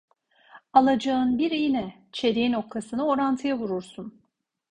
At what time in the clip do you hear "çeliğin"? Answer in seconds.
2.11-2.53